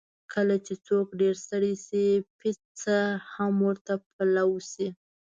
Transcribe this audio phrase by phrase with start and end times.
[0.33, 2.05] کله چې څوک ډېر ستړی شي،
[2.39, 2.97] پېڅه
[3.33, 4.87] هم ورته پلاو شي.